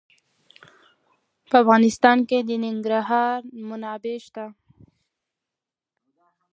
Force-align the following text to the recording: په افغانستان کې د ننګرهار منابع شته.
په 1.49 1.55
افغانستان 1.63 2.17
کې 2.29 2.39
د 2.47 2.49
ننګرهار 2.63 3.39
منابع 3.67 4.15
شته. 4.25 4.45